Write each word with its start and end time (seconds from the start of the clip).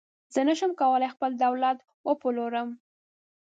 زه 0.33 0.39
نشم 0.47 0.71
کولای 0.79 1.13
خپل 1.15 1.31
دولت 1.43 1.77
وپلورم. 2.07 2.69